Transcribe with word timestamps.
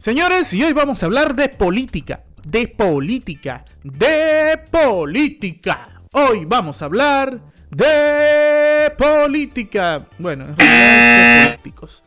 Señores, 0.00 0.54
y 0.54 0.64
hoy 0.64 0.72
vamos 0.72 1.02
a 1.02 1.06
hablar 1.06 1.34
de 1.34 1.50
política. 1.50 2.24
De 2.48 2.66
política. 2.68 3.66
De 3.84 4.58
política. 4.70 6.00
Hoy 6.14 6.46
vamos 6.46 6.80
a 6.80 6.86
hablar 6.86 7.38
de 7.68 8.90
política. 8.96 10.06
Bueno, 10.18 10.46
en 10.46 10.56
realidad 10.56 11.42
de 11.42 11.48
políticos. 11.48 12.02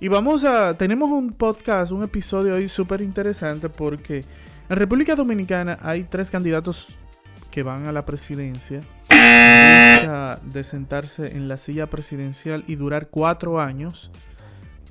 Y 0.00 0.08
vamos 0.08 0.42
a. 0.42 0.76
Tenemos 0.76 1.08
un 1.08 1.34
podcast, 1.34 1.92
un 1.92 2.02
episodio 2.02 2.56
hoy 2.56 2.68
súper 2.68 3.00
interesante 3.00 3.68
porque 3.68 4.24
en 4.68 4.76
República 4.76 5.14
Dominicana 5.14 5.78
hay 5.82 6.02
tres 6.02 6.32
candidatos 6.32 6.98
que 7.52 7.62
van 7.62 7.86
a 7.86 7.92
la 7.92 8.04
presidencia. 8.04 8.82
De 9.08 10.64
sentarse 10.64 11.36
en 11.36 11.46
la 11.46 11.58
silla 11.58 11.86
presidencial 11.86 12.64
y 12.66 12.74
durar 12.74 13.06
cuatro 13.06 13.60
años 13.60 14.10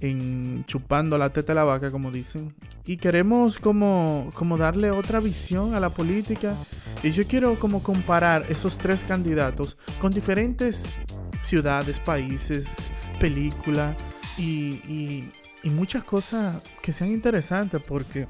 en 0.02 0.66
chupando 0.66 1.17
la 1.17 1.30
teta 1.30 1.54
de 1.54 1.55
la 1.55 1.63
vaca, 1.63 1.90
como 1.90 2.12
dicen. 2.12 2.54
Y 2.85 2.98
queremos 2.98 3.59
como, 3.59 4.30
como 4.34 4.58
darle 4.58 4.91
otra 4.91 5.20
visión 5.20 5.73
a 5.73 5.80
la 5.80 5.90
política. 5.90 6.55
Y 7.04 7.12
yo 7.12 7.26
quiero 7.27 7.59
como 7.59 7.84
comparar 7.84 8.45
esos 8.49 8.77
tres 8.77 9.04
candidatos 9.04 9.77
con 9.99 10.12
diferentes 10.12 10.99
ciudades, 11.41 11.99
países, 11.99 12.91
películas 13.20 13.95
y, 14.38 15.31
y, 15.63 15.70
muchas 15.70 16.04
cosas 16.04 16.62
que 16.84 16.91
sean 16.91 17.12
interesantes 17.12 17.82
porque 17.82 18.27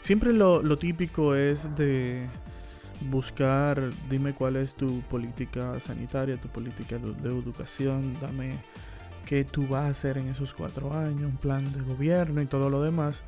siempre 0.00 0.32
lo, 0.32 0.62
lo 0.62 0.76
típico 0.78 1.34
es 1.34 1.74
de 1.74 2.28
buscar, 3.10 3.90
dime 4.08 4.32
cuál 4.32 4.54
es 4.54 4.74
tu 4.74 5.00
política 5.02 5.80
sanitaria, 5.80 6.40
tu 6.40 6.48
política 6.48 6.98
de 6.98 7.28
educación, 7.28 8.16
dame 8.20 8.52
qué 9.24 9.44
tú 9.44 9.66
vas 9.68 9.84
a 9.84 9.88
hacer 9.88 10.18
en 10.18 10.28
esos 10.28 10.54
cuatro 10.54 10.92
años, 10.92 11.22
un 11.22 11.36
plan 11.36 11.64
de 11.72 11.80
gobierno 11.82 12.40
y 12.40 12.46
todo 12.46 12.70
lo 12.70 12.82
demás. 12.82 13.22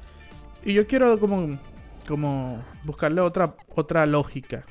Y 0.65 0.75
yo 0.75 0.87
quiero 0.87 1.19
como, 1.19 1.59
como 2.07 2.63
buscarle 2.85 3.21
otra, 3.21 3.55
otra 3.75 4.07
lógica 4.07 4.65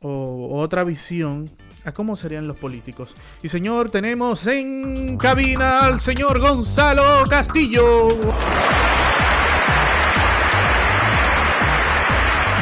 o, 0.00 0.08
o 0.50 0.58
otra 0.58 0.84
visión 0.84 1.46
a 1.84 1.92
cómo 1.92 2.16
serían 2.16 2.46
los 2.46 2.56
políticos. 2.56 3.14
Y 3.42 3.48
señor, 3.48 3.90
tenemos 3.90 4.46
en 4.46 5.16
cabina 5.16 5.80
al 5.80 6.00
señor 6.00 6.40
Gonzalo 6.40 7.24
Castillo. 7.28 8.08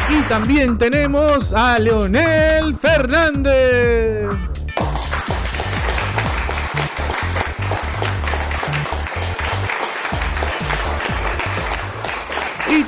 Y 0.09 0.23
también 0.29 0.79
tenemos 0.79 1.53
a 1.53 1.79
Leonel 1.79 2.75
Fernández. 2.75 4.46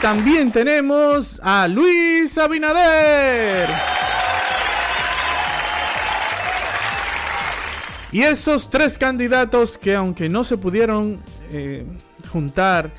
También 0.00 0.52
tenemos 0.52 1.40
a 1.42 1.66
Luis 1.68 2.36
Abinader. 2.38 3.68
Y 8.12 8.22
esos 8.22 8.70
tres 8.70 8.96
candidatos 8.96 9.76
que 9.76 9.94
aunque 9.94 10.28
no 10.28 10.44
se 10.44 10.56
pudieron 10.56 11.20
eh, 11.52 11.84
juntar 12.30 12.90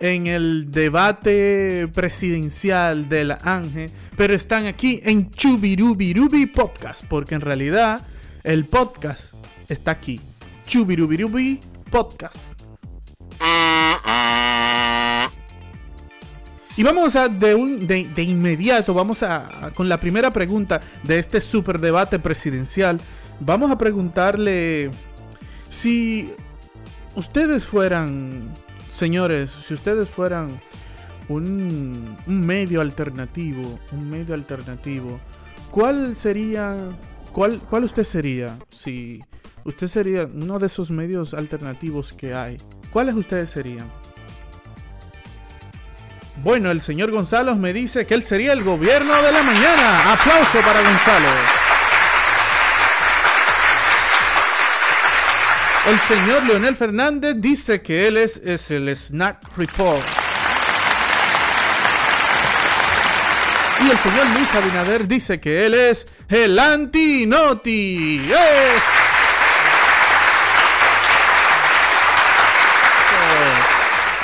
en 0.00 0.26
el 0.26 0.70
debate 0.70 1.88
presidencial 1.92 3.08
de 3.08 3.24
la 3.24 3.38
ANGE, 3.42 3.86
pero 4.16 4.34
están 4.34 4.66
aquí 4.66 5.00
en 5.04 5.30
Chubirubirubi 5.30 6.46
Podcast, 6.46 7.04
porque 7.08 7.34
en 7.34 7.40
realidad 7.40 8.00
el 8.42 8.66
podcast 8.66 9.34
está 9.68 9.92
aquí. 9.92 10.20
Chubirubirubi 10.66 11.60
Podcast. 11.90 12.63
Y 16.76 16.82
vamos 16.82 17.14
a 17.14 17.28
de, 17.28 17.54
un, 17.54 17.86
de, 17.86 18.22
inmediato, 18.22 18.94
vamos 18.94 19.22
a, 19.22 19.66
a, 19.66 19.70
con 19.70 19.88
la 19.88 20.00
primera 20.00 20.32
pregunta 20.32 20.80
de 21.04 21.18
este 21.18 21.40
super 21.40 21.80
debate 21.80 22.18
presidencial. 22.18 23.00
Vamos 23.38 23.70
a 23.70 23.78
preguntarle 23.78 24.90
si 25.68 26.32
ustedes 27.14 27.64
fueran, 27.64 28.52
señores, 28.92 29.50
si 29.50 29.74
ustedes 29.74 30.08
fueran 30.08 30.48
un, 31.28 32.16
un 32.26 32.40
medio 32.40 32.80
alternativo, 32.80 33.78
un 33.92 34.10
medio 34.10 34.34
alternativo, 34.34 35.20
¿cuál 35.70 36.16
sería, 36.16 36.76
cuál, 37.32 37.60
cuál 37.70 37.84
usted 37.84 38.04
sería? 38.04 38.58
Si 38.68 39.20
usted 39.64 39.86
sería 39.86 40.26
uno 40.32 40.58
de 40.58 40.66
esos 40.66 40.90
medios 40.90 41.34
alternativos 41.34 42.12
que 42.12 42.34
hay, 42.34 42.56
¿cuáles 42.92 43.14
ustedes 43.14 43.50
serían? 43.50 43.88
Bueno, 46.36 46.70
el 46.70 46.80
señor 46.80 47.10
Gonzalo 47.10 47.54
me 47.54 47.72
dice 47.72 48.06
que 48.06 48.14
él 48.14 48.24
sería 48.24 48.52
el 48.52 48.62
gobierno 48.62 49.22
de 49.22 49.32
la 49.32 49.42
mañana. 49.42 50.12
Aplauso 50.12 50.60
para 50.60 50.80
Gonzalo. 50.80 51.28
El 55.86 56.00
señor 56.00 56.44
Leonel 56.44 56.76
Fernández 56.76 57.34
dice 57.38 57.82
que 57.82 58.06
él 58.06 58.16
es, 58.16 58.38
es 58.38 58.70
el 58.70 58.94
Snack 58.96 59.56
Report. 59.56 60.02
Y 63.84 63.90
el 63.90 63.98
señor 63.98 64.26
Luis 64.30 64.54
Abinader 64.54 65.06
dice 65.06 65.38
que 65.40 65.66
él 65.66 65.74
es 65.74 66.06
el 66.28 66.58
Antinoti. 66.58 68.18
¡Es! 68.30 69.03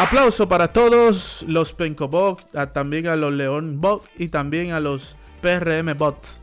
Aplauso 0.00 0.48
para 0.48 0.72
todos 0.72 1.44
los 1.46 1.74
Pencobot, 1.74 2.40
también 2.72 3.06
a 3.06 3.16
los 3.16 3.34
León 3.34 3.82
Bot 3.82 4.08
y 4.16 4.28
también 4.28 4.72
a 4.72 4.80
los 4.80 5.14
PRM 5.42 5.94
Bots. 5.94 6.40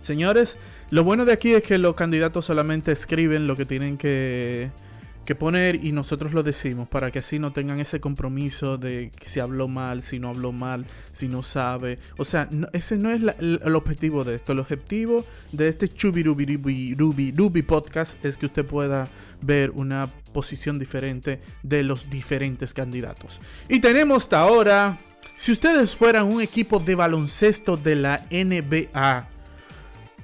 Señores, 0.00 0.56
lo 0.90 1.04
bueno 1.04 1.24
de 1.24 1.32
aquí 1.32 1.52
es 1.52 1.62
que 1.62 1.78
los 1.78 1.94
candidatos 1.94 2.46
solamente 2.46 2.90
escriben 2.90 3.46
lo 3.46 3.54
que 3.54 3.64
tienen 3.64 3.96
que, 3.96 4.72
que, 5.24 5.36
poner 5.36 5.84
y 5.84 5.92
nosotros 5.92 6.32
lo 6.32 6.42
decimos 6.42 6.88
para 6.88 7.12
que 7.12 7.20
así 7.20 7.38
no 7.38 7.52
tengan 7.52 7.78
ese 7.78 8.00
compromiso 8.00 8.76
de 8.76 9.12
si 9.22 9.38
habló 9.38 9.68
mal, 9.68 10.02
si 10.02 10.18
no 10.18 10.30
habló 10.30 10.50
mal, 10.50 10.84
si 11.12 11.28
no 11.28 11.44
sabe. 11.44 12.00
O 12.18 12.24
sea, 12.24 12.48
no, 12.50 12.66
ese 12.72 12.96
no 12.96 13.12
es 13.12 13.20
la, 13.20 13.36
el, 13.38 13.76
objetivo 13.76 14.24
de 14.24 14.34
esto. 14.34 14.50
El 14.50 14.58
objetivo 14.58 15.24
de 15.52 15.68
este 15.68 15.86
Chubirubirubi 15.86 17.62
podcast 17.62 18.22
es 18.24 18.36
que 18.36 18.46
usted 18.46 18.66
pueda 18.66 19.08
ver 19.44 19.70
una 19.70 20.08
posición 20.32 20.78
diferente 20.78 21.40
de 21.62 21.82
los 21.82 22.10
diferentes 22.10 22.74
candidatos. 22.74 23.40
Y 23.68 23.80
tenemos 23.80 24.24
hasta 24.24 24.40
ahora, 24.40 24.98
si 25.36 25.52
ustedes 25.52 25.96
fueran 25.96 26.26
un 26.26 26.40
equipo 26.40 26.78
de 26.78 26.94
baloncesto 26.94 27.76
de 27.76 27.96
la 27.96 28.26
NBA, 28.30 29.28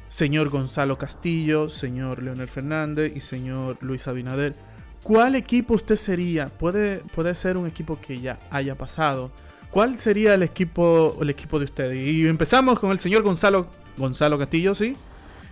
señor 0.08 0.48
Gonzalo 0.48 0.98
Castillo, 0.98 1.68
señor 1.68 2.22
Leonel 2.22 2.48
Fernández 2.48 3.12
y 3.14 3.20
señor 3.20 3.78
Luis 3.80 4.08
Abinader, 4.08 4.54
¿cuál 5.02 5.36
equipo 5.36 5.74
usted 5.74 5.96
sería? 5.96 6.46
Puede, 6.46 6.98
puede 7.14 7.34
ser 7.34 7.56
un 7.56 7.66
equipo 7.66 8.00
que 8.00 8.20
ya 8.20 8.38
haya 8.50 8.76
pasado. 8.76 9.30
¿Cuál 9.70 10.00
sería 10.00 10.34
el 10.34 10.42
equipo, 10.42 11.16
el 11.22 11.30
equipo 11.30 11.60
de 11.60 11.66
ustedes? 11.66 11.96
Y 12.04 12.26
empezamos 12.26 12.80
con 12.80 12.90
el 12.90 12.98
señor 12.98 13.22
Gonzalo, 13.22 13.68
Gonzalo 13.96 14.36
Castillo, 14.36 14.74
¿sí? 14.74 14.96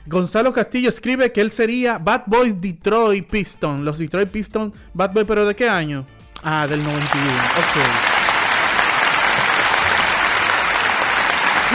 Gonzalo 0.08 0.52
Castillo 0.54 0.88
escribe 0.88 1.30
que 1.32 1.42
él 1.42 1.50
sería 1.50 1.98
Bad 1.98 2.22
Boys 2.26 2.58
Detroit 2.58 3.28
Piston. 3.28 3.84
Los 3.84 3.98
Detroit 3.98 4.30
Piston, 4.30 4.72
Bad 4.94 5.12
Boy, 5.12 5.24
pero 5.24 5.44
¿de 5.44 5.54
qué 5.54 5.69
año? 5.69 6.06
Ah, 6.42 6.66
del 6.66 6.82
91. 6.82 7.30
Ok. 7.30 7.76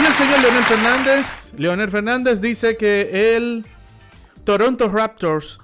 Y 0.01 0.05
el 0.05 0.13
señor 0.15 0.41
Leonel 0.41 0.63
Fernández. 0.63 1.53
Leonel 1.57 1.91
Fernández 1.91 2.41
dice 2.41 2.75
que 2.75 3.35
el 3.35 3.63
Toronto 4.43 4.89
Raptors 4.89 5.59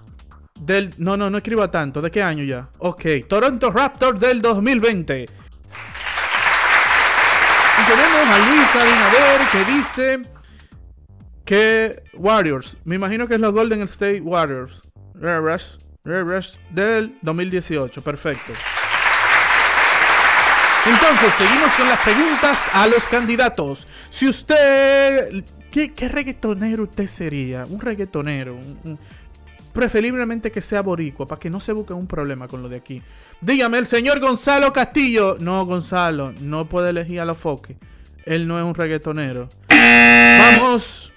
del. 0.60 0.94
No, 0.98 1.18
no, 1.18 1.31
no 1.31 1.39
escriba 1.39 1.72
tanto. 1.72 2.04
¿De 2.04 2.12
qué 2.12 2.22
año 2.22 2.44
ya? 2.44 2.69
Ok. 2.77 3.04
Toronto 3.27 3.72
Raptors 3.72 4.19
del 4.19 4.44
2020. 4.44 5.24
Y 5.24 5.27
tenemos 7.88 8.27
a 8.27 8.38
Luis 8.48 8.75
Abinader 8.75 9.48
que 9.51 9.65
dice 9.72 10.19
que 11.50 12.04
Warriors, 12.13 12.78
me 12.84 12.94
imagino 12.94 13.28
que 13.28 13.34
es 13.34 13.42
los 13.42 13.51
Golden 13.51 13.81
State 13.81 14.22
Warriors. 14.22 14.81
Rush, 15.16 15.78
Rush 16.04 16.57
del 16.69 17.18
2018, 17.24 18.04
perfecto. 18.04 18.54
Entonces, 20.86 21.34
seguimos 21.34 21.74
con 21.75 21.88
las 21.88 22.00
preguntas 22.01 22.68
a 22.72 22.86
los 22.86 23.10
candidatos. 23.10 23.88
Si 24.12 24.28
usted... 24.28 25.44
¿Qué, 25.72 25.92
qué 25.92 26.07
reggaetonero 26.07 26.84
usted 26.84 27.07
sería? 27.07 27.66
Un 27.68 27.81
reggaetonero. 27.81 28.60
Preferiblemente 29.74 30.51
que 30.51 30.62
sea 30.62 30.84
boricua, 30.84 31.25
para 31.25 31.40
que 31.40 31.50
no 31.50 31.60
se 31.60 31.74
busque 31.74 31.94
un 31.94 32.06
problema 32.06 32.48
con 32.48 32.62
lo 32.62 32.69
de 32.69 32.78
aquí. 32.78 33.01
Dígame, 33.42 33.80
el 33.80 33.88
señor 33.88 34.19
Gonzalo 34.19 34.72
Castillo. 34.72 35.38
No, 35.40 35.66
Gonzalo, 35.66 36.31
no 36.42 36.69
puede 36.69 36.92
elegir 36.92 37.22
a 37.22 37.25
los 37.25 37.40
foques. 37.40 37.75
Él 38.25 38.48
no 38.48 38.60
es 38.60 38.63
un 38.63 38.75
reggaetonero. 38.75 39.50
Vamos 39.68 41.12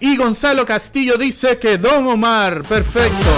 y 0.00 0.16
Gonzalo 0.16 0.64
Castillo 0.64 1.16
dice 1.18 1.58
que 1.58 1.76
Don 1.76 2.06
Omar, 2.06 2.62
perfecto. 2.62 3.30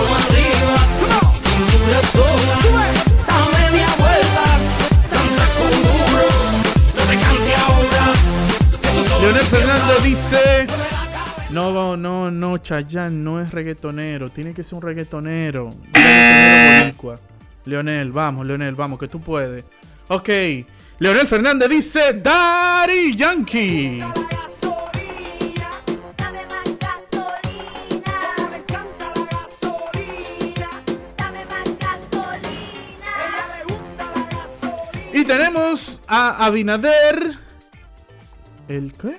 Leonel 9.20 9.44
Fernando 9.44 9.94
dice, 10.02 10.66
no, 11.50 11.96
no, 11.96 12.30
no, 12.30 12.58
Chayán 12.58 13.24
no 13.24 13.40
es 13.40 13.50
reggaetonero, 13.50 14.30
tiene 14.30 14.54
que 14.54 14.62
ser 14.62 14.76
un 14.76 14.82
reggaetonero. 14.82 15.70
Leonel, 17.64 18.12
vamos, 18.12 18.46
Leonel, 18.46 18.74
vamos, 18.74 18.98
que 18.98 19.08
tú 19.08 19.20
puedes. 19.20 19.64
Ok, 20.08 20.28
Leonel 20.98 21.26
Fernández 21.26 21.68
dice, 21.68 22.20
Daddy 22.22 23.16
Yankee. 23.16 24.00
A 36.14 36.44
Abinader. 36.44 37.38
¿El 38.68 38.92
qué? 38.92 39.16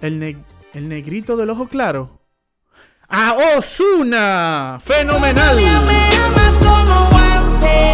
El, 0.00 0.20
ne- 0.20 0.36
el 0.72 0.88
negrito 0.88 1.36
del 1.36 1.50
ojo 1.50 1.66
claro. 1.66 2.20
A 3.08 3.34
Osuna. 3.58 4.78
Fenomenal. 4.84 5.56
me 5.56 6.08
amas 6.26 6.58
como 6.60 7.18
antes. 7.18 7.90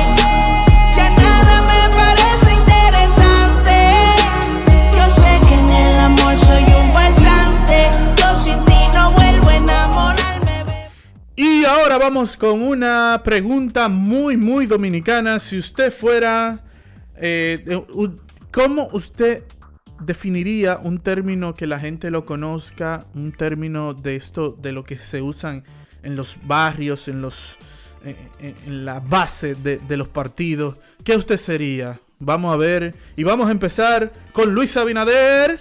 Ya 0.94 1.10
nada 1.10 1.62
me 1.62 1.94
parece 1.94 2.52
interesante. 2.52 3.92
Yo 4.94 5.10
sé 5.10 5.40
que 5.48 5.54
en 5.54 5.68
el 5.70 5.98
amor 6.00 6.36
soy 6.36 6.62
un 6.64 6.92
falsante. 6.92 7.90
Yo 8.16 8.36
sin 8.36 8.62
ti 8.66 8.74
no 8.94 9.12
vuelvo 9.12 9.48
a 9.48 9.56
enamorarme. 9.56 10.64
bebé. 10.64 10.90
Y 11.34 11.64
ahora 11.64 11.96
vamos 11.96 12.36
con 12.36 12.60
una 12.60 13.22
pregunta 13.24 13.88
muy, 13.88 14.36
muy 14.36 14.66
dominicana. 14.66 15.40
Si 15.40 15.58
usted 15.58 15.90
fuera... 15.90 16.60
eh, 17.20 17.64
¿Cómo 18.52 18.88
usted 18.92 19.44
definiría 20.00 20.78
un 20.82 20.98
término 20.98 21.54
que 21.54 21.66
la 21.66 21.78
gente 21.78 22.10
lo 22.10 22.24
conozca? 22.24 23.04
Un 23.14 23.32
término 23.32 23.94
de 23.94 24.16
esto, 24.16 24.56
de 24.60 24.72
lo 24.72 24.84
que 24.84 24.96
se 24.96 25.22
usan 25.22 25.64
en 26.02 26.16
los 26.16 26.38
barrios, 26.44 27.08
en 27.08 27.22
los... 27.22 27.58
en, 28.04 28.84
la 28.84 29.00
base 29.00 29.54
de, 29.54 29.78
de 29.78 29.96
los 29.96 30.08
partidos. 30.08 30.76
¿Qué 31.04 31.16
usted 31.16 31.36
sería? 31.36 32.00
Vamos 32.18 32.52
a 32.52 32.56
ver. 32.56 32.94
Y 33.16 33.24
vamos 33.24 33.48
a 33.48 33.52
empezar 33.52 34.12
con 34.32 34.52
Luis 34.52 34.76
Abinader. 34.76 35.60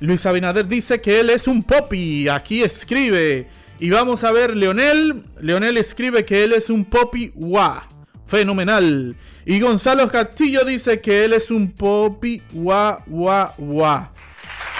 Luis 0.00 0.24
Abinader 0.26 0.66
dice 0.66 1.00
que 1.00 1.20
él 1.20 1.30
es 1.30 1.46
un 1.46 1.62
popi. 1.62 2.28
Aquí 2.28 2.62
escribe. 2.62 3.46
Y 3.78 3.90
vamos 3.90 4.24
a 4.24 4.32
ver, 4.32 4.56
Leonel. 4.56 5.24
Leonel 5.40 5.78
escribe 5.78 6.24
que 6.24 6.44
él 6.44 6.52
es 6.52 6.68
un 6.70 6.84
popi 6.84 7.32
guá. 7.34 7.86
Fenomenal. 8.30 9.16
Y 9.44 9.58
Gonzalo 9.58 10.08
Castillo 10.08 10.64
dice 10.64 11.00
que 11.00 11.24
él 11.24 11.32
es 11.32 11.50
un 11.50 11.72
popi 11.72 12.40
guá 12.52 13.02
guá 13.04 13.52
guá. 13.58 14.12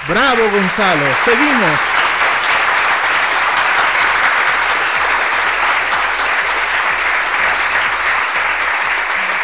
Bravo, 0.09 0.43
Gonzalo. 0.53 1.05
Seguimos. 1.25 1.79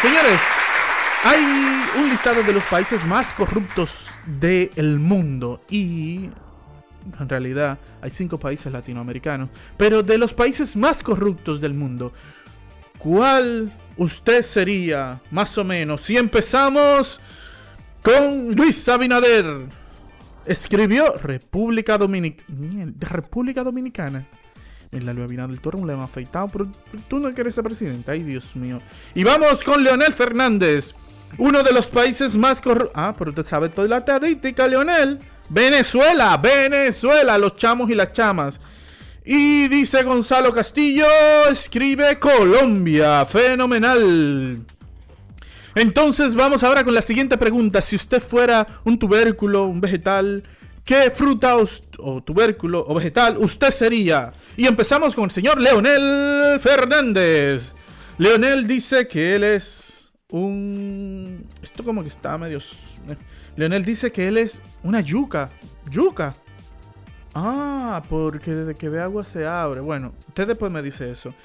Señores, 0.01 0.39
hay 1.25 1.43
un 1.99 2.09
listado 2.09 2.43
de 2.43 2.53
los 2.53 2.63
países 2.65 3.03
más 3.03 3.33
corruptos 3.33 4.09
del 4.25 4.99
mundo 4.99 5.61
y 5.69 6.29
en 7.19 7.27
realidad 7.27 7.77
hay 8.01 8.09
cinco 8.09 8.37
países 8.37 8.71
latinoamericanos, 8.71 9.49
pero 9.75 10.03
de 10.03 10.17
los 10.17 10.33
países 10.33 10.77
más 10.77 11.03
corruptos 11.03 11.59
del 11.59 11.73
mundo, 11.73 12.13
¿cuál 13.07 13.71
usted 13.95 14.43
sería 14.43 15.21
más 15.31 15.57
o 15.57 15.63
menos? 15.63 16.01
Si 16.01 16.17
empezamos 16.17 17.21
con 18.03 18.53
Luis 18.53 18.85
Abinader, 18.89 19.45
escribió 20.45 21.17
República 21.17 21.97
Dominicana. 21.97 22.93
República 22.99 23.63
Dominicana. 23.63 24.27
Mira, 24.91 25.13
Luis 25.13 25.25
Abinader, 25.25 25.57
tú 25.59 25.69
eres 25.69 25.81
un 25.81 25.87
lema 25.87 26.03
afeitado, 26.03 26.49
pero 26.49 26.67
tú 27.07 27.19
no 27.19 27.33
quieres 27.33 27.55
ser 27.55 27.63
presidente. 27.63 28.11
Ay, 28.11 28.23
Dios 28.23 28.53
mío. 28.57 28.81
Y 29.15 29.23
vamos 29.23 29.63
con 29.63 29.81
Leonel 29.85 30.11
Fernández. 30.11 30.93
Uno 31.37 31.63
de 31.63 31.71
los 31.71 31.87
países 31.87 32.35
más 32.35 32.59
corruptos. 32.59 32.91
Ah, 32.93 33.15
pero 33.17 33.29
usted 33.29 33.45
sabe 33.45 33.69
toda 33.69 33.87
la 33.87 33.97
estadística, 33.99 34.67
Leonel. 34.67 35.19
Venezuela, 35.47 36.35
Venezuela, 36.35 37.37
los 37.37 37.55
chamos 37.55 37.89
y 37.89 37.95
las 37.95 38.11
chamas. 38.11 38.59
Y 39.29 39.67
dice 39.67 40.03
Gonzalo 40.03 40.53
Castillo, 40.53 41.05
escribe 41.51 42.17
Colombia. 42.17 43.25
Fenomenal. 43.25 44.65
Entonces 45.75 46.33
vamos 46.33 46.63
ahora 46.63 46.85
con 46.85 46.93
la 46.93 47.01
siguiente 47.01 47.37
pregunta. 47.37 47.81
Si 47.81 47.97
usted 47.97 48.21
fuera 48.21 48.65
un 48.85 48.97
tubérculo, 48.97 49.65
un 49.65 49.81
vegetal, 49.81 50.43
¿qué 50.85 51.11
fruta 51.11 51.57
o 51.57 52.23
tubérculo 52.23 52.85
o 52.87 52.95
vegetal 52.95 53.35
usted 53.37 53.71
sería? 53.71 54.31
Y 54.55 54.65
empezamos 54.65 55.13
con 55.13 55.25
el 55.25 55.31
señor 55.31 55.59
Leonel 55.59 56.57
Fernández. 56.61 57.73
Leonel 58.17 58.65
dice 58.65 59.07
que 59.07 59.35
él 59.35 59.43
es 59.43 60.09
un... 60.29 61.45
Esto 61.61 61.83
como 61.83 62.01
que 62.01 62.07
está 62.07 62.37
medio... 62.37 62.59
eh. 62.59 63.17
Leonel 63.57 63.83
dice 63.83 64.09
que 64.09 64.29
él 64.29 64.37
es 64.37 64.61
una 64.83 65.01
yuca. 65.01 65.49
Yuca. 65.91 66.33
Ah, 67.39 68.01
porque 68.09 68.49
desde 68.49 68.73
que 68.73 68.89
ve 68.89 68.99
agua 68.99 69.23
se 69.23 69.45
abre. 69.45 69.79
Bueno, 69.79 70.11
usted 70.27 70.47
después 70.47 70.71
me 70.71 70.81
dice 70.81 71.11
eso. 71.11 71.35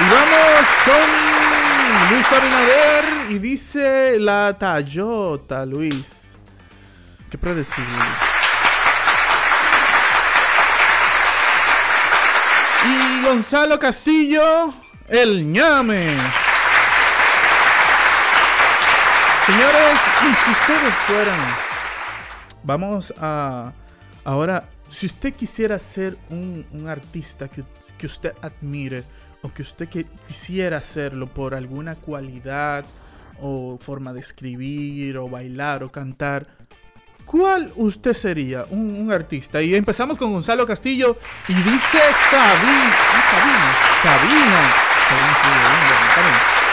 Y 0.00 0.04
vamos 0.10 0.66
con 0.86 2.10
Luis 2.10 2.26
Abinader 2.32 3.04
y 3.28 3.38
dice 3.38 4.18
la 4.18 4.56
Tayota, 4.58 5.66
Luis. 5.66 6.38
Qué 7.30 7.36
predecible. 7.36 8.02
Y 12.86 13.22
Gonzalo 13.26 13.78
Castillo, 13.78 14.72
el 15.08 15.52
ñame. 15.52 16.16
Señores, 19.46 19.98
si 20.42 20.50
ustedes 20.52 20.94
fueran, 21.06 21.38
vamos 22.62 23.12
a 23.18 23.72
ahora, 24.24 24.70
si 24.88 25.04
usted 25.04 25.34
quisiera 25.34 25.78
ser 25.78 26.16
un, 26.30 26.64
artista 26.88 27.48
que, 27.48 27.62
que 27.98 28.06
usted 28.06 28.32
admire 28.40 29.04
o 29.42 29.52
que 29.52 29.60
usted 29.60 29.86
quisiera 30.26 30.78
hacerlo 30.78 31.26
por 31.26 31.54
alguna 31.54 31.94
cualidad 31.94 32.86
o 33.38 33.76
forma 33.78 34.14
de 34.14 34.20
escribir 34.20 35.18
o 35.18 35.28
bailar 35.28 35.82
o 35.82 35.92
cantar, 35.92 36.46
¿cuál 37.26 37.70
usted 37.76 38.14
sería 38.14 38.64
un, 38.70 38.96
un 38.96 39.12
artista? 39.12 39.60
Y 39.60 39.74
empezamos 39.74 40.16
con 40.16 40.32
Gonzalo 40.32 40.66
Castillo 40.66 41.18
y 41.48 41.52
dice 41.52 41.98
Sabina. 42.30 42.94
Ah, 43.12 43.22
Sabina. 43.30 43.74
Sabina. 44.02 44.60
Sabina 45.06 45.32
estuvo 45.36 45.52
bien, 45.52 45.80
bueno, 45.86 46.08
está 46.08 46.20
bien. 46.22 46.64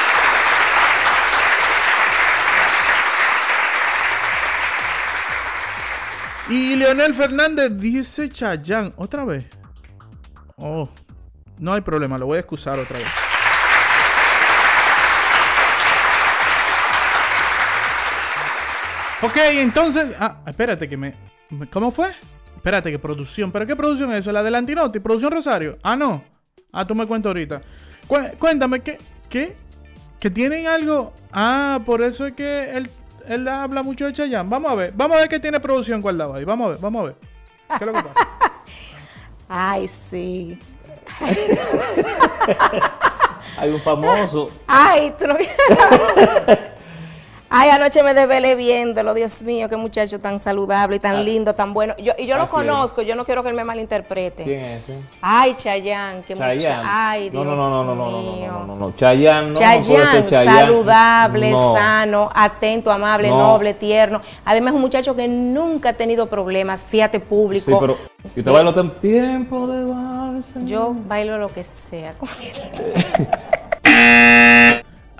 Y 6.52 6.76
Leonel 6.76 7.14
Fernández 7.16 7.72
dice 7.78 8.30
Chayán. 8.30 8.94
¿Otra 8.98 9.24
vez? 9.26 9.46
Oh, 10.58 10.88
no 11.58 11.74
hay 11.74 11.82
problema, 11.82 12.18
lo 12.18 12.26
voy 12.28 12.38
a 12.38 12.42
excusar 12.42 12.78
otra 12.78 12.98
vez. 12.98 13.08
Ok, 19.22 19.38
entonces. 19.54 20.14
Ah, 20.20 20.38
espérate 20.48 20.90
que 20.90 20.98
me. 20.98 21.14
¿Cómo 21.72 21.92
fue? 21.92 22.12
Espérate, 22.56 22.92
que 22.92 23.00
producción. 23.00 23.52
¿Pero 23.52 23.68
qué 23.68 23.76
producción 23.76 24.12
es 24.12 24.20
eso? 24.20 24.32
¿La 24.32 24.42
del 24.44 24.56
Antinoti? 24.56 25.00
¿Producción 25.00 25.32
Rosario? 25.32 25.78
Ah, 25.84 25.96
no. 25.96 26.24
Ah, 26.72 26.86
tú 26.88 26.96
me 26.96 27.06
cuentas 27.06 27.30
ahorita. 27.30 27.62
Cué- 28.08 28.32
cuéntame, 28.40 28.80
¿qué? 28.82 28.98
¿Qué? 29.30 29.56
¿Que 30.20 30.30
tienen 30.30 30.68
algo? 30.68 31.14
Ah, 31.32 31.80
por 31.86 32.02
eso 32.04 32.26
es 32.26 32.34
que 32.34 32.72
él, 32.76 32.90
él 33.28 33.48
habla 33.48 33.84
mucho 33.84 34.06
de 34.06 34.14
Chayanne. 34.14 34.50
Vamos 34.50 34.72
a 34.72 34.76
ver. 34.76 34.94
Vamos 34.96 35.18
a 35.18 35.22
ver 35.22 35.30
qué 35.30 35.40
tiene 35.40 35.60
producción 35.60 36.02
guardado 36.02 36.34
ahí. 36.36 36.44
Vamos 36.46 36.66
a 36.68 36.70
ver, 36.72 36.78
vamos 36.80 37.02
a 37.02 37.06
ver. 37.06 37.16
¿Qué 37.68 37.76
es 37.76 37.82
lo 37.86 37.94
que 37.94 38.04
pasa? 38.04 38.16
Ay, 39.50 39.88
sí. 39.88 40.58
Hay 43.58 43.70
un 43.70 43.82
famoso. 43.82 44.50
Ay, 44.68 45.14
tú 45.20 45.28
no- 45.28 45.36
Ay, 47.54 47.70
anoche 47.70 48.02
me 48.02 48.14
desvelé 48.14 48.56
viéndolo, 48.56 49.14
Dios 49.14 49.42
mío, 49.42 49.68
qué 49.68 49.76
muchacho 49.76 50.20
tan 50.20 50.40
saludable 50.40 50.96
y 50.96 51.00
tan 51.00 51.18
Ah. 51.18 51.22
lindo, 51.22 51.54
tan 51.54 51.74
bueno. 51.74 51.94
Yo, 51.98 52.14
y 52.18 52.26
yo 52.26 52.38
lo 52.38 52.50
conozco, 52.50 53.02
yo 53.02 53.14
no 53.14 53.26
quiero 53.26 53.44
que 53.44 53.50
él 53.50 53.56
me 53.56 53.66
malinterprete. 53.66 54.46
¿Quién 54.46 54.62
es 54.64 54.84
ese? 54.84 55.00
Ay, 55.22 55.56
Chayán, 55.58 56.24
qué 56.24 56.34
muchacho. 56.34 56.82
Ay, 56.86 57.30
no, 57.34 57.44
Dios 57.44 57.46
no, 57.46 57.70
no, 57.70 57.84
no, 57.84 57.94
no, 57.94 57.96
no, 58.10 58.22
mío. 58.22 58.48
no, 58.54 58.60
no, 58.60 58.66
no, 58.68 58.68
no. 58.68 58.76
No, 58.76 58.76
no 58.76 58.80
puede 58.86 58.96
Chayanne, 58.96 59.56
ser 59.58 60.30
Chayanne. 60.30 60.60
saludable, 60.62 61.52
No. 61.52 61.74
sano, 61.76 62.30
atento, 62.34 62.90
amable, 62.90 63.28
No. 63.28 63.38
noble, 63.38 63.74
tierno. 63.74 64.22
Además, 64.46 64.72
es 64.72 64.76
un 64.76 64.82
muchacho 64.82 65.14
que 65.14 65.28
nunca 65.28 65.90
ha 65.90 65.94
tenido 65.94 66.28
problemas, 66.28 66.86
fíjate 66.86 67.20
público. 67.20 67.70
Sí, 67.70 67.78
pero. 67.78 67.98
¿Y 68.34 68.44
te 68.44 68.50
bailo 68.50 68.74
tiempo 69.02 69.68
de 69.68 69.84
vals? 69.92 70.54
Yo 70.68 70.96
bailo 71.06 71.38
lo 71.38 71.50
que 71.54 71.66
sea 71.66 72.14
con 72.14 72.30
él. 72.30 73.28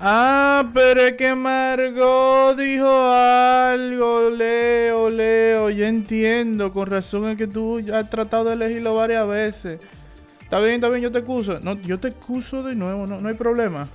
Ah, 0.04 0.68
pero 0.74 1.02
es 1.02 1.14
que 1.14 1.36
Margot 1.36 2.58
dijo 2.58 2.90
algo, 2.90 4.32
Leo, 4.32 5.12
Leo, 5.12 5.70
ya 5.70 5.88
entiendo, 5.88 6.74
con 6.74 6.88
razón 6.88 7.30
es 7.30 7.38
que 7.38 7.46
tú 7.46 7.80
has 7.94 8.10
tratado 8.10 8.46
de 8.46 8.54
elegirlo 8.54 8.96
varias 8.96 9.28
veces. 9.28 9.80
Está 10.42 10.60
bien, 10.60 10.74
está 10.76 10.90
bien, 10.90 11.04
yo 11.04 11.12
te 11.12 11.20
excuso. 11.20 11.60
No, 11.60 11.80
yo 11.82 12.00
te 12.00 12.08
excuso 12.08 12.64
de 12.64 12.74
nuevo, 12.74 13.06
no, 13.06 13.22
no 13.22 13.30
hay 13.30 13.36
problema. 13.36 13.88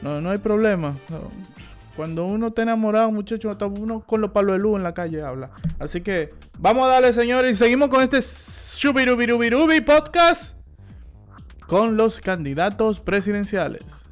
No, 0.00 0.22
no 0.22 0.30
hay 0.30 0.38
problema. 0.38 0.94
Cuando 1.96 2.24
uno 2.24 2.46
está 2.46 2.62
enamorado, 2.62 3.10
muchachos, 3.10 3.52
hasta 3.52 3.66
uno 3.66 4.00
con 4.00 4.22
los 4.22 4.30
palos 4.30 4.52
de 4.54 4.58
luz 4.58 4.78
en 4.78 4.84
la 4.84 4.94
calle 4.94 5.20
habla. 5.22 5.50
Así 5.78 6.00
que 6.00 6.32
vamos 6.58 6.86
a 6.86 6.92
darle, 6.92 7.12
señores, 7.12 7.52
y 7.52 7.54
seguimos 7.54 7.90
con 7.90 8.02
este 8.02 8.20
Shubirubirubirubi 8.20 9.82
podcast 9.82 10.56
con 11.66 11.98
los 11.98 12.20
candidatos 12.20 13.00
presidenciales. 13.00 14.05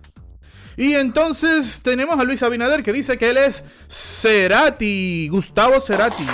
Y 0.77 0.95
entonces 0.95 1.81
tenemos 1.83 2.19
a 2.19 2.25
Luis 2.25 2.43
Abinader 2.43 2.83
que 2.83 2.93
dice 2.93 3.17
que 3.19 3.31
él 3.31 3.37
es 3.37 3.63
Cerati, 3.89 5.29
Gustavo 5.31 5.81
Cerati. 5.81 6.27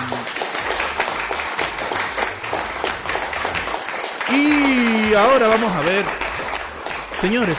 Y 4.32 5.14
ahora 5.14 5.48
vamos 5.48 5.72
a 5.72 5.80
ver, 5.80 6.04
señores, 7.20 7.58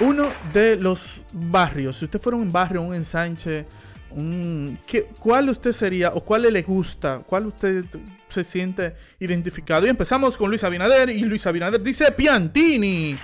uno 0.00 0.28
de 0.52 0.76
los 0.76 1.24
barrios, 1.32 1.98
si 1.98 2.04
usted 2.04 2.20
fuera 2.20 2.36
un 2.36 2.52
barrio, 2.52 2.82
un 2.82 2.94
ensanche, 2.94 3.64
un, 4.10 4.78
¿qué- 4.86 5.08
¿cuál 5.18 5.48
usted 5.48 5.72
sería 5.72 6.10
o 6.10 6.20
cuál 6.22 6.42
le 6.52 6.62
gusta? 6.62 7.20
¿Cuál 7.26 7.46
usted 7.46 7.86
se 8.28 8.44
siente 8.44 8.94
identificado? 9.18 9.86
Y 9.86 9.90
empezamos 9.90 10.36
con 10.36 10.50
Luis 10.50 10.62
Abinader 10.62 11.08
y 11.10 11.20
Luis 11.20 11.46
Abinader 11.46 11.82
dice 11.82 12.12
Piantini. 12.12 13.16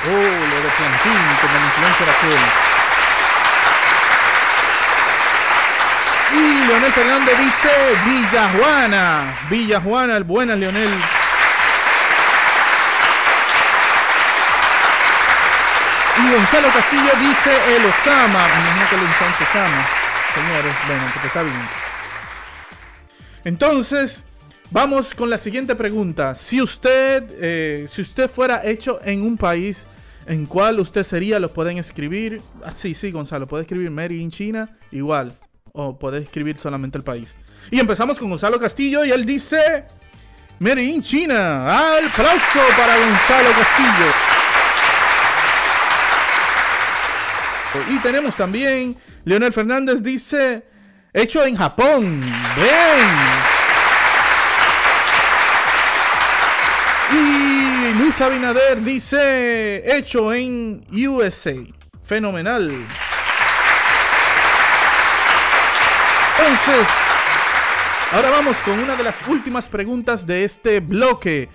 Oh, 0.00 0.10
lo 0.10 0.62
de 0.62 0.68
Piantini, 0.76 1.34
como 1.40 1.56
influencer 1.56 2.08
aquel. 2.08 2.68
Y 6.30 6.64
Leonel 6.66 6.92
Fernández 6.92 7.38
dice 7.38 7.68
Villa 8.04 8.50
Juana. 8.50 9.34
Villa 9.50 9.80
Juana, 9.80 10.16
el 10.16 10.24
buena 10.24 10.54
Leonel. 10.54 10.94
Y 16.16 16.30
Gonzalo 16.32 16.68
Castillo 16.68 17.12
dice 17.18 17.76
el 17.76 17.84
Osama. 17.86 18.46
Me 18.46 18.60
imagino 18.60 18.88
que 18.88 18.94
el 18.94 19.02
Osama. 19.02 19.86
Señores, 20.34 20.74
bueno, 20.86 21.02
porque 21.12 21.26
está 21.26 21.42
bien. 21.42 21.68
Entonces, 23.44 24.24
vamos 24.70 25.14
con 25.14 25.30
la 25.30 25.38
siguiente 25.38 25.74
pregunta. 25.74 26.34
Si 26.34 26.60
usted, 26.60 27.24
eh, 27.40 27.86
si 27.88 28.02
usted 28.02 28.28
fuera 28.28 28.64
hecho 28.64 29.00
en 29.04 29.22
un 29.22 29.36
país 29.36 29.86
en 30.26 30.46
cuál 30.46 30.80
usted 30.80 31.02
sería, 31.02 31.38
lo 31.38 31.52
pueden 31.52 31.78
escribir. 31.78 32.40
Ah, 32.64 32.72
sí, 32.72 32.94
sí, 32.94 33.10
Gonzalo, 33.10 33.46
puede 33.46 33.62
escribir 33.62 33.90
Mary 33.90 34.20
in 34.20 34.30
China, 34.30 34.76
igual. 34.90 35.38
O 35.72 35.98
puede 35.98 36.18
escribir 36.18 36.58
solamente 36.58 36.98
el 36.98 37.04
país. 37.04 37.36
Y 37.70 37.78
empezamos 37.78 38.18
con 38.18 38.30
Gonzalo 38.30 38.58
Castillo 38.58 39.04
y 39.04 39.10
él 39.10 39.24
dice... 39.24 39.86
Mary 40.60 40.90
in 40.90 41.02
China. 41.02 41.68
Aplauso 41.68 42.60
para 42.76 42.96
Gonzalo 42.96 43.50
Castillo. 43.50 44.12
Y 47.90 47.98
tenemos 47.98 48.34
también 48.34 48.96
Leonel 49.24 49.52
Fernández 49.52 50.02
dice, 50.02 50.64
hecho 51.12 51.44
en 51.44 51.54
Japón. 51.54 52.20
Ven. 52.20 53.37
Y 57.10 57.94
Luis 57.98 58.20
Abinader 58.20 58.82
dice, 58.82 59.96
hecho 59.96 60.32
en 60.32 60.84
USA. 60.92 61.54
Fenomenal. 62.04 62.70
Entonces, 66.38 66.88
ahora 68.12 68.30
vamos 68.30 68.56
con 68.58 68.78
una 68.78 68.94
de 68.94 69.02
las 69.02 69.16
últimas 69.26 69.68
preguntas 69.68 70.26
de 70.26 70.44
este 70.44 70.80
bloque. 70.80 71.48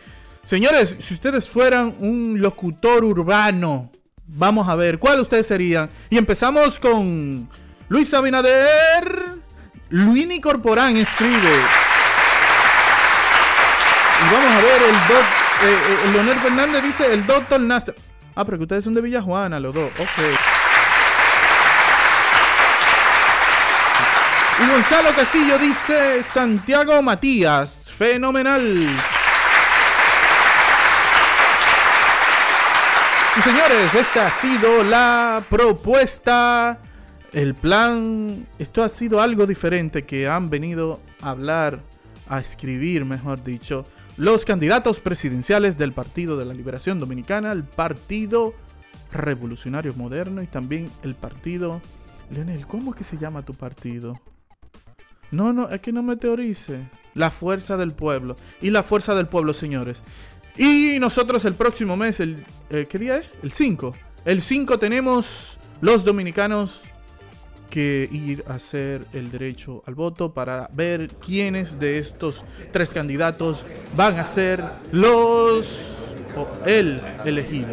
Señores, 0.44 0.98
si 1.00 1.14
ustedes 1.14 1.48
fueran 1.48 1.96
un 2.00 2.42
locutor 2.42 3.04
urbano, 3.04 3.92
vamos 4.28 4.68
a 4.68 4.76
ver 4.76 5.00
cuál 5.00 5.20
ustedes 5.22 5.48
serían. 5.48 5.90
Y 6.10 6.18
empezamos 6.18 6.80
con 6.80 7.48
Luis 7.90 8.14
Abinader. 8.14 9.44
Luini 9.90 10.42
Corporán 10.42 10.98
escribe. 10.98 11.56
Y 14.20 14.34
vamos 14.34 14.54
a 14.54 14.58
ver 14.58 14.82
el 14.82 14.96
doc, 15.08 15.26
eh, 15.64 15.78
eh, 16.08 16.12
Leonel 16.12 16.38
Fernández 16.40 16.84
dice 16.84 17.14
el 17.14 17.26
doctor 17.26 17.60
Nasser. 17.60 17.96
Ah, 18.36 18.44
pero 18.44 18.58
que 18.58 18.64
ustedes 18.64 18.84
son 18.84 18.94
de 18.94 19.02
Villa 19.02 19.22
Juana, 19.22 19.60
los 19.60 19.74
dos. 19.74 19.90
Ok. 19.98 20.24
Y 24.60 24.68
Gonzalo 24.70 25.12
Castillo 25.16 25.58
dice 25.58 26.24
Santiago 26.24 27.02
Matías. 27.02 27.80
Fenomenal. 27.98 28.90
Y 33.38 33.42
señores, 33.42 33.96
esta 33.96 34.28
ha 34.28 34.32
sido 34.32 34.84
la 34.84 35.44
propuesta, 35.50 36.80
el 37.32 37.56
plan. 37.56 38.46
Esto 38.60 38.84
ha 38.84 38.90
sido 38.90 39.22
algo 39.22 39.48
diferente 39.48 40.06
que 40.06 40.28
han 40.28 40.50
venido 40.50 41.00
a 41.22 41.30
hablar, 41.30 41.80
a 42.28 42.40
escribir, 42.40 43.06
mejor 43.06 43.44
dicho, 43.44 43.86
los 44.18 44.46
candidatos 44.46 45.00
presidenciales 45.00 45.78
del 45.78 45.92
Partido 45.92 46.38
de 46.38 46.46
la 46.46 46.54
Liberación 46.54 47.00
Dominicana, 47.00 47.52
el 47.52 47.64
Partido 47.64 48.54
Revolucionario 49.12 49.94
Moderno 49.96 50.42
y 50.42 50.48
también 50.48 50.90
el 51.04 51.16
Partido... 51.16 51.82
Leonel, 52.30 52.66
¿cómo 52.66 52.92
es 52.92 52.98
que 52.98 53.04
se 53.04 53.18
llama 53.18 53.44
tu 53.44 53.54
partido? 53.54 54.20
No, 55.30 55.54
no, 55.54 55.70
es 55.70 55.82
que 55.82 55.92
no 55.92 56.02
me 56.02 56.16
teorice. 56.16 56.90
La 57.14 57.30
fuerza 57.30 57.78
del 57.78 57.92
pueblo. 57.92 58.36
Y 58.62 58.70
la 58.70 58.82
fuerza 58.82 59.14
del 59.14 59.28
pueblo, 59.28 59.54
señores. 59.54 60.04
Y 60.58 60.98
nosotros 61.00 61.46
el 61.46 61.54
próximo 61.54 61.98
mes, 61.98 62.20
el, 62.20 62.46
eh, 62.70 62.88
¿qué 62.90 62.98
día 62.98 63.18
es? 63.18 63.28
El 63.44 63.52
5. 63.52 63.94
El 64.26 64.42
5 64.42 64.78
tenemos 64.78 65.60
los 65.82 66.06
dominicanos 66.06 66.84
que 67.74 68.08
ir 68.12 68.46
a 68.48 68.54
hacer 68.54 69.04
el 69.14 69.32
derecho 69.32 69.82
al 69.88 69.96
voto 69.96 70.32
para 70.32 70.70
ver 70.74 71.08
quiénes 71.16 71.80
de 71.80 71.98
estos 71.98 72.46
tres 72.72 72.94
candidatos 72.94 73.66
van 73.98 74.20
a 74.20 74.24
ser 74.26 74.64
los 74.92 75.98
o 76.38 76.48
el 76.68 77.02
elegido. 77.26 77.70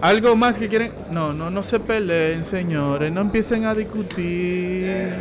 ¿Algo 0.00 0.34
más 0.34 0.58
que 0.58 0.66
quieren? 0.66 0.92
No, 1.12 1.32
no, 1.32 1.48
no 1.48 1.62
se 1.62 1.78
peleen, 1.78 2.42
señores. 2.42 3.12
No 3.12 3.20
empiecen 3.20 3.66
a 3.66 3.74
discutir. 3.76 5.14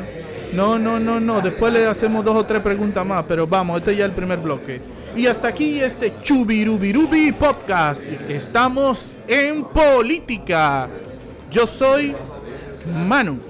No, 0.54 0.80
no, 0.80 1.00
no, 1.00 1.20
no. 1.20 1.42
Después 1.42 1.72
le 1.72 1.86
hacemos 1.86 2.25
dos 2.25 2.36
o 2.36 2.44
tres 2.44 2.63
preguntas 2.63 3.06
más. 3.06 3.24
Pero 3.28 3.46
vamos, 3.46 3.78
este 3.78 3.96
ya 3.96 4.06
es 4.06 4.10
el 4.10 4.16
primer 4.16 4.39
bloque. 4.39 4.82
Y 5.16 5.28
hasta 5.28 5.50
aquí 5.50 5.80
este 5.82 6.13
Chubirubirubi 6.24 7.32
Podcast. 7.34 8.08
Estamos 8.28 9.16
en 9.28 9.66
política. 9.66 10.89
Yo 11.51 11.68
soy 11.68 12.16
Manu. 13.08 13.49